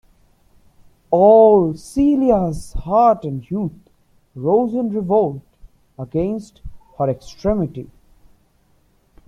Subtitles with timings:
[1.11, 3.91] All Celia's heart and youth
[4.33, 5.43] rose in revolt
[5.99, 6.63] against
[6.97, 7.91] her extremity.